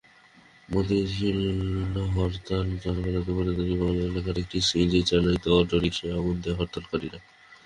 মতিঝিলহরতাল 0.69 2.37
চলাকালে 2.83 3.19
দুপুরে 3.25 3.51
দৈনিক 3.57 3.77
বাংলা 3.81 4.03
এলাকায় 4.09 4.41
একটি 4.43 4.57
সিএনজিচালিত 4.67 5.43
অটোরিকশায় 5.59 6.15
আগুন 6.17 6.35
দেয় 6.43 6.57
হরতালকারীরা। 6.59 7.19